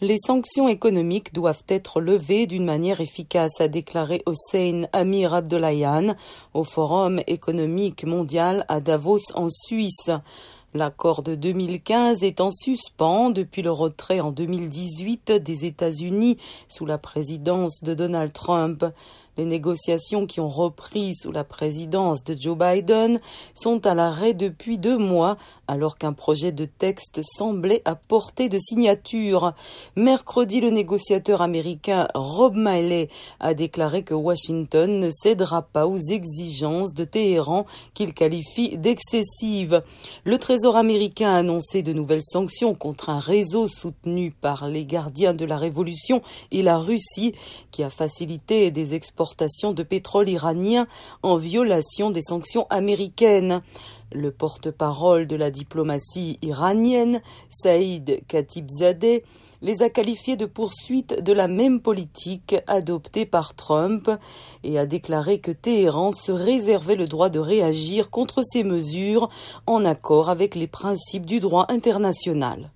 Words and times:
Les 0.00 0.18
sanctions 0.24 0.68
économiques 0.68 1.34
doivent 1.34 1.64
être 1.66 2.00
levées 2.00 2.46
d'une 2.46 2.64
manière 2.64 3.00
efficace, 3.00 3.60
a 3.60 3.66
déclaré 3.66 4.22
Hossein 4.26 4.82
Amir 4.92 5.34
Abdollahian 5.34 6.14
au 6.54 6.62
Forum 6.62 7.20
économique 7.26 8.04
mondial 8.04 8.64
à 8.68 8.78
Davos 8.80 9.32
en 9.34 9.48
Suisse. 9.48 10.12
L'accord 10.72 11.24
de 11.24 11.34
2015 11.34 12.22
est 12.22 12.40
en 12.40 12.50
suspens 12.52 13.30
depuis 13.30 13.62
le 13.62 13.72
retrait 13.72 14.20
en 14.20 14.30
2018 14.30 15.32
des 15.32 15.64
États-Unis 15.64 16.38
sous 16.68 16.86
la 16.86 16.98
présidence 16.98 17.82
de 17.82 17.94
Donald 17.94 18.32
Trump. 18.32 18.84
Les 19.38 19.44
négociations 19.44 20.26
qui 20.26 20.40
ont 20.40 20.48
repris 20.48 21.14
sous 21.14 21.30
la 21.30 21.44
présidence 21.44 22.24
de 22.24 22.36
Joe 22.36 22.58
Biden 22.58 23.20
sont 23.54 23.86
à 23.86 23.94
l'arrêt 23.94 24.34
depuis 24.34 24.78
deux 24.78 24.98
mois 24.98 25.36
alors 25.68 25.96
qu'un 25.96 26.14
projet 26.14 26.50
de 26.50 26.64
texte 26.64 27.20
semblait 27.22 27.82
à 27.84 27.94
portée 27.94 28.48
de 28.48 28.58
signature. 28.58 29.52
Mercredi, 29.94 30.60
le 30.60 30.70
négociateur 30.70 31.40
américain 31.40 32.08
Rob 32.14 32.54
Miley 32.56 33.10
a 33.38 33.54
déclaré 33.54 34.02
que 34.02 34.14
Washington 34.14 34.98
ne 34.98 35.10
cédera 35.10 35.62
pas 35.62 35.86
aux 35.86 35.98
exigences 35.98 36.94
de 36.94 37.04
Téhéran 37.04 37.66
qu'il 37.94 38.14
qualifie 38.14 38.76
d'excessives. 38.76 39.82
Le 40.24 40.38
Trésor 40.38 40.76
américain 40.76 41.34
a 41.34 41.38
annoncé 41.38 41.82
de 41.82 41.92
nouvelles 41.92 42.24
sanctions 42.24 42.74
contre 42.74 43.10
un 43.10 43.18
réseau 43.20 43.68
soutenu 43.68 44.32
par 44.32 44.66
les 44.66 44.84
gardiens 44.86 45.34
de 45.34 45.44
la 45.44 45.58
révolution 45.58 46.22
et 46.50 46.62
la 46.62 46.78
Russie 46.78 47.34
qui 47.70 47.84
a 47.84 47.90
facilité 47.90 48.70
des 48.70 48.94
exportations 48.94 49.27
de 49.36 49.82
pétrole 49.82 50.28
iranien 50.28 50.86
en 51.22 51.36
violation 51.36 52.10
des 52.10 52.22
sanctions 52.22 52.66
américaines. 52.70 53.62
Le 54.12 54.30
porte-parole 54.30 55.26
de 55.26 55.36
la 55.36 55.50
diplomatie 55.50 56.38
iranienne, 56.42 57.20
Saïd 57.50 58.22
Khatibzadeh, 58.26 59.24
les 59.60 59.82
a 59.82 59.90
qualifiés 59.90 60.36
de 60.36 60.46
poursuite 60.46 61.22
de 61.22 61.32
la 61.32 61.48
même 61.48 61.80
politique 61.80 62.56
adoptée 62.66 63.26
par 63.26 63.54
Trump 63.54 64.10
et 64.62 64.78
a 64.78 64.86
déclaré 64.86 65.40
que 65.40 65.50
Téhéran 65.50 66.12
se 66.12 66.32
réservait 66.32 66.94
le 66.94 67.06
droit 67.06 67.28
de 67.28 67.40
réagir 67.40 68.10
contre 68.10 68.42
ces 68.44 68.62
mesures 68.62 69.28
en 69.66 69.84
accord 69.84 70.30
avec 70.30 70.54
les 70.54 70.68
principes 70.68 71.26
du 71.26 71.40
droit 71.40 71.66
international. 71.68 72.70